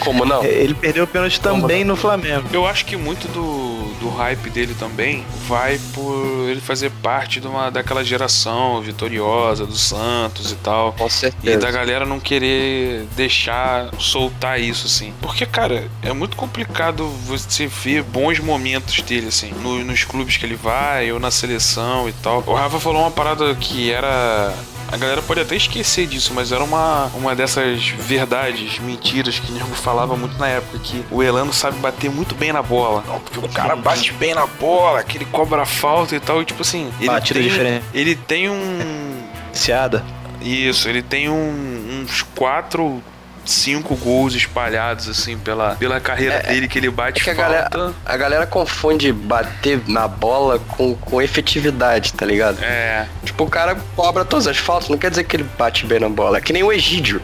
[0.00, 0.42] Como não?
[0.44, 2.44] ele perdeu o pênalti também no Flamengo.
[2.52, 3.71] Eu acho que muito do,
[4.02, 9.76] do hype dele também vai por ele fazer parte de uma daquela geração vitoriosa do
[9.76, 10.92] Santos e tal.
[10.92, 11.58] Com E certeza.
[11.60, 15.12] da galera não querer deixar soltar isso, assim.
[15.22, 20.44] Porque, cara, é muito complicado você ver bons momentos dele, assim, no- nos clubes que
[20.44, 22.42] ele vai ou na seleção e tal.
[22.46, 24.52] O Rafa falou uma parada que era.
[24.92, 29.54] A galera pode até esquecer disso, mas era uma, uma dessas verdades, mentiras que o
[29.54, 33.02] nego falava muito na época, que o Elano sabe bater muito bem na bola.
[33.06, 36.44] Não, porque o cara bate bem na bola, que ele cobra falta e tal, e
[36.44, 37.84] tipo assim, ele Batida tem, diferente.
[37.94, 39.22] ele tem um,
[39.54, 40.04] Ciada.
[40.42, 43.02] isso, ele tem um- uns quatro,
[43.44, 47.68] cinco gols espalhados, assim, pela, pela carreira dele, que ele bate É que a falta.
[47.70, 52.58] galera, a galera confunde bater na bola com, com efetividade, tá ligado?
[52.62, 56.00] É, Tipo, o cara cobra todas as faltas, não quer dizer que ele bate bem
[56.00, 56.38] na bola.
[56.38, 57.20] É que nem o Egídio.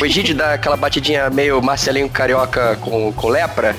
[0.00, 3.76] O Egídio dá aquela batidinha meio Marcelinho Carioca com, com lepra.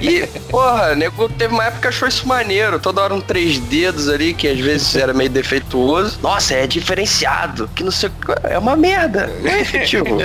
[0.00, 2.78] E, porra, o nego teve uma época que achou isso maneiro.
[2.78, 6.18] Toda hora um três dedos ali, que às vezes era meio defeituoso.
[6.22, 7.70] Nossa, é diferenciado.
[7.74, 8.46] Que não sei o que.
[8.48, 9.28] É uma merda.
[9.40, 10.18] Não é efetivo.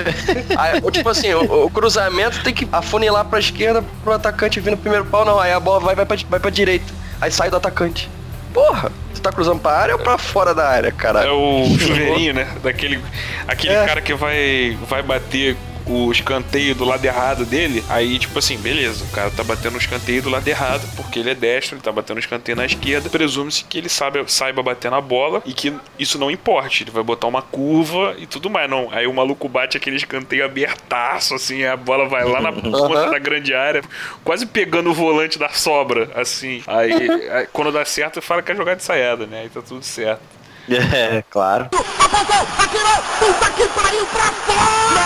[0.58, 4.70] Aí, ou, tipo assim, o, o cruzamento tem que afunilar pra esquerda pro atacante vir
[4.70, 5.38] no primeiro pau, não.
[5.40, 6.92] Aí a bola vai, vai, pra, vai pra direita.
[7.20, 8.08] Aí sai do atacante.
[8.52, 11.28] Porra, você tá cruzando pra área ou pra fora da área, caralho?
[11.28, 12.48] é o chuveirinho, né?
[12.62, 13.00] Daquele
[13.46, 13.86] aquele É.
[13.86, 15.56] cara que vai, vai bater
[15.90, 19.78] o escanteio do lado errado dele, aí tipo assim, beleza, o cara tá batendo o
[19.78, 23.10] escanteio do lado errado, porque ele é destro, ele tá batendo o escanteio na esquerda,
[23.10, 27.02] presume-se que ele sabe, saiba bater na bola e que isso não importe, ele vai
[27.02, 28.88] botar uma curva e tudo mais, não.
[28.92, 33.18] Aí o maluco bate aquele escanteio abertaço, assim, a bola vai lá na ponta da
[33.18, 33.82] grande área,
[34.22, 36.62] quase pegando o volante da sobra, assim.
[36.68, 36.92] Aí,
[37.32, 39.40] aí, quando dá certo, fala que é jogar de saída, né?
[39.40, 40.22] Aí tá tudo certo.
[40.68, 41.68] É, claro.
[42.58, 45.00] Atirou, puta que pariu pra fora!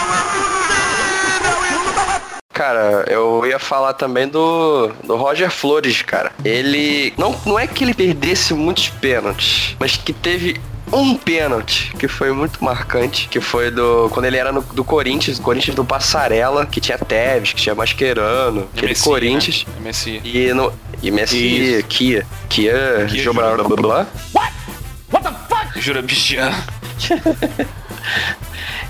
[1.41, 6.33] É é Cara, eu ia falar também do, do Roger Flores, cara.
[6.45, 7.13] Ele.
[7.19, 10.61] Não, não é que ele perdesse muitos pênaltis, mas que teve
[10.93, 14.09] um pênalti que foi muito marcante, que foi do.
[14.11, 18.69] Quando ele era no, do Corinthians, Corinthians do Passarela, que tinha Tevez, que tinha Mascherano,
[18.75, 19.67] aquele MSI, Corinthians.
[19.67, 19.91] Né?
[19.91, 20.21] MSI.
[20.25, 20.73] E no.
[21.03, 21.85] E Messi.
[21.89, 22.27] Kia.
[22.49, 24.07] Kia, Kia blá, blá, blá.
[25.77, 26.57] Jura bichiano.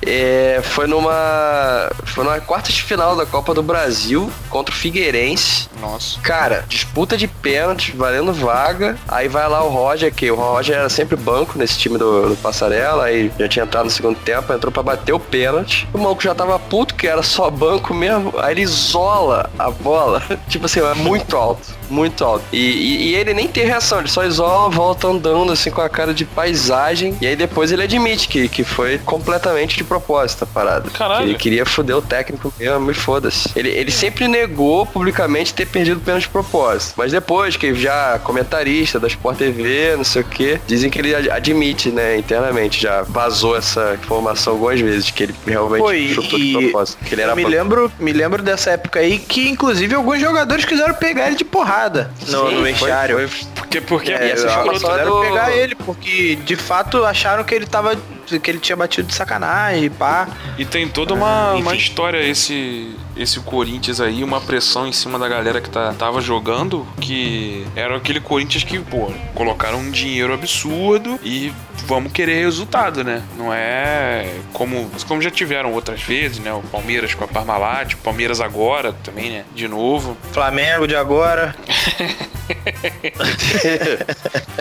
[0.07, 1.91] É, foi numa.
[2.05, 5.69] Foi numa quarta de final da Copa do Brasil contra o Figueirense.
[5.81, 6.21] Nossa.
[6.21, 8.99] Cara, disputa de pênalti, valendo vaga.
[9.09, 12.37] Aí vai lá o Roger, que o Roger era sempre banco nesse time do, do
[12.37, 13.05] Passarela.
[13.05, 15.89] Aí já tinha entrado no segundo tempo, entrou pra bater o pênalti.
[15.93, 18.35] O maluco já tava puto, que era só banco mesmo.
[18.39, 20.23] Aí ele isola a bola.
[20.49, 21.75] tipo assim, é muito alto.
[21.95, 22.45] Muito alto.
[22.53, 25.89] E, e- e ele nem tem reação, ele só isola, volta andando assim com a
[25.89, 27.17] cara de paisagem.
[27.21, 30.91] E aí depois ele admite que, que foi completamente de propósito a parada.
[30.91, 31.25] Caralho.
[31.29, 33.49] Ele queria foder o técnico mesmo e foda-se.
[33.57, 36.95] Ele, ele sempre negou publicamente ter perdido pênalti de propósito.
[36.97, 41.15] Mas depois que já comentarista da Sport TV, não sei o que, dizem que ele
[41.15, 46.39] ad- admite, né, internamente, já vazou essa informação algumas vezes, que ele realmente e- chutou
[46.39, 47.05] de e propósito.
[47.05, 50.65] Que ele era eu me lembro, me lembro dessa época aí que, inclusive, alguns jogadores
[50.65, 53.29] quiseram pegar ele de porrada no, Sim, no foi- vestiário.
[53.29, 57.55] foi- Porque, porque É, informação é quiseram do- pegar ele, porque de fato acharam que
[57.55, 57.97] ele tava.
[58.43, 60.27] que ele tinha batido de sacanagem, pá.
[60.57, 65.19] E tem toda uma, Ah, uma história esse esse Corinthians aí, uma pressão em cima
[65.21, 70.33] da galera que tá, tava jogando, que era aquele Corinthians que, pô, colocaram um dinheiro
[70.33, 71.53] absurdo e
[71.87, 73.23] vamos querer resultado, né?
[73.37, 76.53] Não é como, como já tiveram outras vezes, né?
[76.53, 79.45] O Palmeiras com a Parmalat, o Palmeiras agora também, né?
[79.55, 80.17] De novo.
[80.33, 81.55] Flamengo de agora.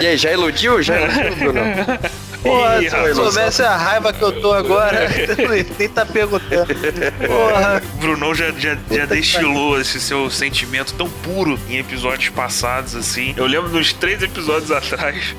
[0.02, 0.82] E aí, já iludiu?
[0.82, 1.60] Já iludiu, Bruno?
[2.41, 5.08] Porra, Ih, se soubesse a raiva que eu tô agora,
[5.80, 6.67] nem tá perguntando.
[7.26, 7.82] Porra.
[7.93, 13.34] O Brunão já, já, já destilou esse seu sentimento tão puro em episódios passados, assim.
[13.38, 15.36] Eu lembro dos três episódios atrás,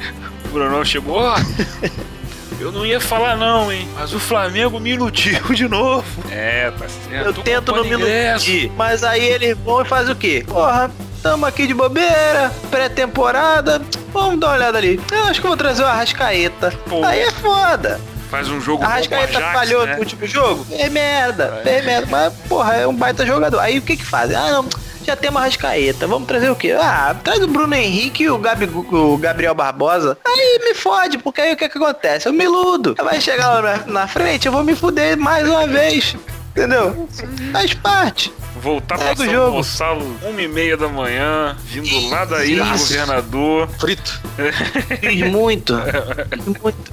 [0.54, 1.36] Brunão chegou, ó.
[2.60, 3.86] Eu não ia falar não, hein?
[3.94, 6.04] Mas o Flamengo me iludiu de novo.
[6.30, 7.26] É, tá certo.
[7.26, 8.70] Eu tô tento não me iludir.
[8.76, 10.44] Mas aí eles vão e fazem o quê?
[10.46, 10.90] Porra,
[11.22, 13.82] tamo aqui de bobeira, pré-temporada.
[14.12, 15.00] Vamos dar uma olhada ali.
[15.10, 16.72] Eu acho que eu vou trazer o Arrascaeta.
[16.88, 17.04] Pô.
[17.04, 18.00] Aí é foda.
[18.30, 19.92] Faz um jogo A bom com o Arrascaeta Ajax, falhou né?
[19.94, 20.66] no último jogo?
[20.72, 22.06] É merda, é merda.
[22.10, 23.58] Mas, porra, é um baita jogador.
[23.58, 24.36] Aí o que que fazem?
[24.36, 24.68] Ah, não.
[25.06, 26.06] Já temos a Arrascaeta.
[26.06, 26.72] Vamos trazer o quê?
[26.72, 30.16] Ah, traz o Bruno Henrique e o, Gabi, o Gabriel Barbosa.
[30.24, 32.26] Aí me fode, porque aí o que que acontece?
[32.28, 32.94] Eu me iludo.
[33.02, 36.16] Vai chegar lá na, na frente, eu vou me fuder mais uma vez.
[36.50, 37.08] Entendeu?
[37.52, 38.32] Faz parte.
[38.62, 39.56] Voltar pra Segue o São jogo.
[39.56, 43.68] Gonçalo, uma e meia da manhã, vindo lá da ilha do governador.
[43.78, 44.20] Frito.
[45.00, 45.74] Fiz muito.
[46.32, 46.92] Fiz muito.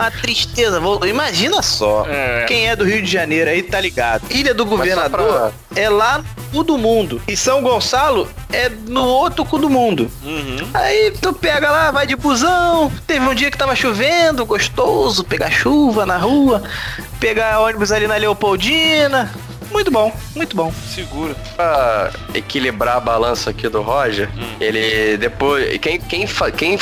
[0.00, 0.80] Uma tristeza.
[1.06, 2.06] Imagina só.
[2.08, 2.44] É.
[2.46, 4.22] Quem é do Rio de Janeiro aí tá ligado.
[4.30, 7.20] Ilha do Governador é lá no cu do mundo.
[7.28, 10.10] E São Gonçalo é no outro cu do mundo.
[10.24, 10.68] Uhum.
[10.74, 12.90] Aí tu pega lá, vai de busão.
[13.06, 16.62] Teve um dia que tava chovendo, gostoso, pegar chuva na rua,
[17.18, 19.30] pegar ônibus ali na Leopoldina.
[19.70, 20.72] Muito bom, muito bom.
[20.94, 21.34] Segura.
[21.56, 24.28] pra equilibrar a balança aqui do Roger,
[24.60, 25.78] ele depois.
[25.78, 26.78] Quem, quem, fa- quem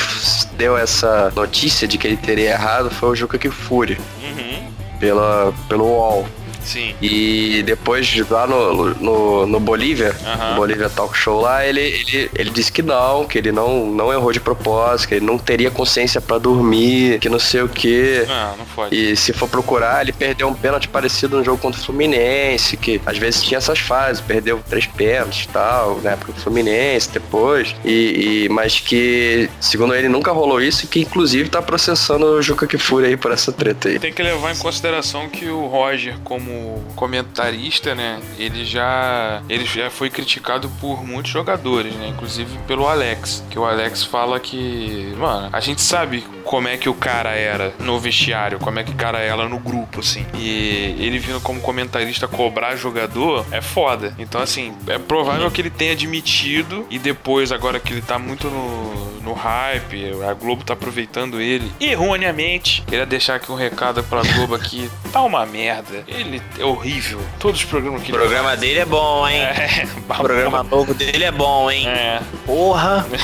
[0.57, 4.71] deu essa notícia de que ele teria errado foi o Juca Kifuri, Uhum.
[4.99, 6.27] pela, pelo UOL.
[6.69, 6.95] Sim.
[7.01, 10.15] E depois, lá no, no, no Bolívia,
[10.51, 14.13] no Bolívia Talk Show lá, ele, ele, ele disse que não, que ele não, não
[14.13, 18.25] errou de propósito, que ele não teria consciência pra dormir, que não sei o que.
[18.29, 18.95] Ah, não pode.
[18.95, 23.01] E se for procurar, ele perdeu um pênalti parecido no jogo contra o Fluminense, que
[23.07, 27.75] às vezes tinha essas fases, perdeu três pênaltis e tal, na época do Fluminense, depois.
[27.85, 32.43] E, e- mas que, segundo ele, nunca rolou isso e que inclusive tá processando o
[32.43, 33.99] Juca Kifuri aí por essa treta aí.
[33.99, 36.51] Tem que levar em consideração que o Roger, como
[36.97, 43.45] comentarista, né, ele já ele já foi criticado por muitos jogadores, né, inclusive pelo Alex,
[43.51, 47.75] que o Alex fala que, mano, a gente sabe como é que o cara era
[47.79, 50.25] no vestiário, como é que o cara era no grupo, assim.
[50.35, 54.15] E ele vindo como comentarista cobrar jogador é foda.
[54.19, 58.49] Então, assim, é provável que ele tenha admitido e depois, agora que ele tá muito
[58.49, 62.83] no, no hype, a Globo tá aproveitando ele erroneamente.
[62.87, 64.91] Queria deixar aqui um recado pra Globo aqui.
[65.13, 66.05] Tá uma merda.
[66.07, 67.21] Ele é horrível.
[67.39, 69.43] Todos os programas que O programa dele é bom, hein?
[69.43, 71.89] ele O programa novo dele é bom, hein?
[71.89, 72.21] É.
[72.47, 73.07] Porra.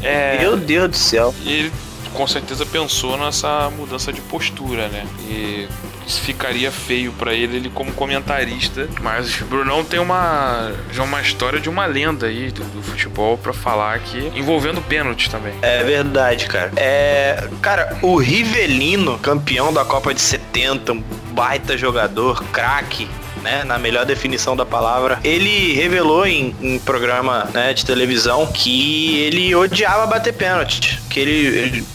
[0.00, 0.38] É.
[0.38, 1.34] Meu Deus do céu.
[1.42, 1.72] E ele
[2.14, 5.06] com certeza pensou nessa mudança de postura, né?
[5.28, 5.68] E
[6.06, 8.88] isso ficaria feio pra ele, ele como comentarista.
[9.00, 13.36] Mas o Brunão tem uma já uma história de uma lenda aí do, do futebol
[13.36, 15.54] pra falar aqui, envolvendo pênalti também.
[15.60, 16.72] É verdade, cara.
[16.76, 21.02] É, cara, o Rivelino, campeão da Copa de 70, um
[21.38, 23.08] baita jogador, craque,
[23.44, 29.18] né, na melhor definição da palavra, ele revelou em, em programa né, de televisão que
[29.20, 31.86] ele odiava bater pênalti, que ele, ele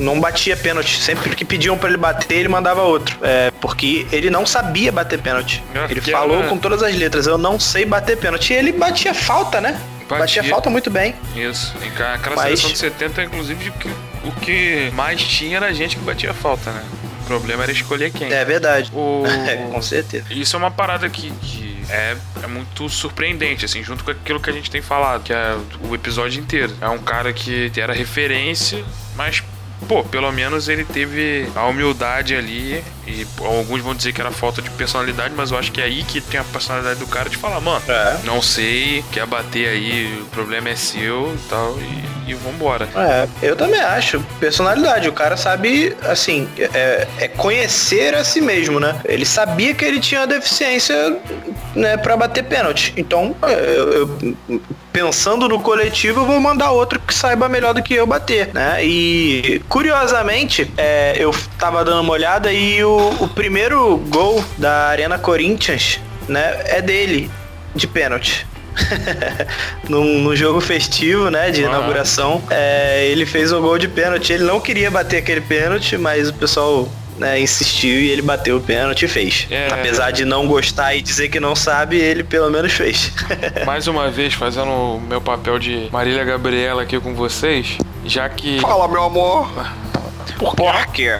[0.00, 4.28] não batia pênalti, sempre que pediam pra ele bater, ele mandava outro, é, porque ele
[4.28, 5.62] não sabia bater pênalti.
[5.88, 9.14] Ele falou era- com todas as letras, eu não sei bater pênalti, e ele batia
[9.14, 9.80] falta, né?
[10.08, 10.18] Batia.
[10.18, 11.14] Batia falta muito bem.
[11.36, 11.74] Isso.
[11.82, 13.72] E aquela Mas- seleção de 70, inclusive,
[14.24, 16.82] o que mais tinha era gente que batia falta, né?
[17.26, 18.32] O problema era escolher quem.
[18.32, 18.90] É verdade.
[18.94, 19.24] O...
[19.46, 20.26] É, com certeza.
[20.30, 24.50] Isso é uma parada que, que é, é muito surpreendente, assim, junto com aquilo que
[24.50, 25.56] a gente tem falado, que é
[25.88, 26.74] o episódio inteiro.
[26.80, 28.84] É um cara que era referência,
[29.14, 29.42] mas
[29.88, 32.82] pô, pelo menos ele teve a humildade ali.
[33.06, 36.02] E alguns vão dizer que era falta de personalidade, mas eu acho que é aí
[36.02, 38.16] que tem a personalidade do cara de falar, mano, É.
[38.24, 41.78] não sei, quer bater aí, o problema é seu e tal,
[42.26, 42.88] e, e vambora.
[42.96, 44.18] É, eu também acho.
[44.40, 45.08] Personalidade.
[45.08, 49.00] O cara sabe, assim, é, é conhecer a si mesmo, né?
[49.04, 51.16] Ele sabia que ele tinha deficiência,
[51.76, 52.92] né, pra bater pênalti.
[52.96, 53.92] Então, eu,
[54.48, 54.60] eu-
[54.96, 58.82] pensando no coletivo, eu vou mandar outro que saiba melhor do que eu bater, né?
[58.82, 65.18] E, curiosamente, é, eu tava dando uma olhada e o, o primeiro gol da Arena
[65.18, 67.30] Corinthians, né, é dele,
[67.74, 68.46] de pênalti.
[69.86, 71.74] num, num jogo festivo, né, de Aham.
[71.74, 74.32] inauguração, é, ele fez o gol de pênalti.
[74.32, 78.60] Ele não queria bater aquele pênalti, mas o pessoal né, insistiu e ele bateu o
[78.60, 79.46] pênalti e fez.
[79.50, 79.68] É.
[79.72, 83.12] Apesar de não gostar e dizer que não sabe, ele pelo menos fez.
[83.66, 88.60] Mais uma vez, fazendo o meu papel de Marília Gabriela aqui com vocês, já que.
[88.60, 89.48] Fala, meu amor.
[90.38, 91.12] Por quê?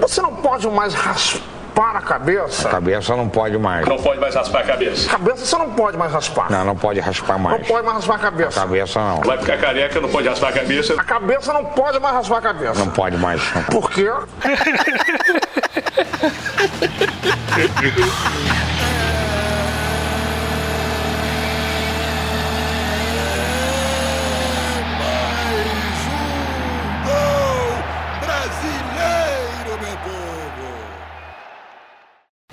[0.00, 2.68] Você não pode mais raspar a cabeça?
[2.68, 3.84] Cabeça não pode mais.
[3.86, 5.08] Não pode mais raspar a cabeça.
[5.08, 6.50] Cabeça você não pode mais raspar.
[6.52, 7.66] Não, não pode raspar Não mais.
[7.66, 8.60] pode mais raspar a cabeça.
[8.60, 9.20] Cabeça não.
[9.22, 10.94] Vai ficar careca, não pode raspar a cabeça.
[10.94, 12.74] A cabeça não pode mais raspar a cabeça.
[12.78, 13.42] Não pode mais.
[13.72, 14.08] Por quê?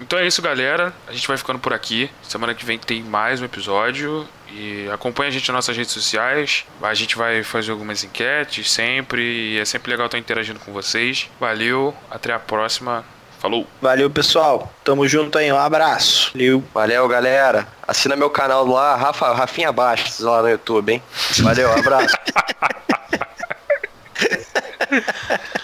[0.08, 0.94] Então é isso, galera.
[1.06, 2.10] A gente vai ficando por aqui.
[2.24, 4.26] Semana que vem tem mais um episódio.
[4.50, 6.66] E acompanha a gente nas nossas redes sociais.
[6.82, 9.22] A gente vai fazer algumas enquetes sempre.
[9.22, 11.30] E é sempre legal estar interagindo com vocês.
[11.42, 13.04] Valeu, até a próxima.
[13.40, 13.68] Falou.
[13.82, 14.72] Valeu, pessoal.
[14.84, 15.52] Tamo junto aí.
[15.52, 16.32] Um abraço.
[16.34, 16.64] Valeu.
[16.74, 17.68] Valeu, galera.
[17.88, 21.04] Assina meu canal lá, Rafa, Rafinha Bastos, lá no YouTube, hein?
[21.40, 22.16] Valeu, abraço.